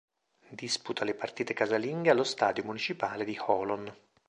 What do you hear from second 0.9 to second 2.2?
le partite casalinghe